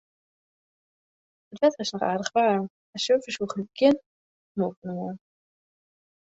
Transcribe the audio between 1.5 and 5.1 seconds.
It wetter is noch aardich waarm en surfers hoege gjin moffen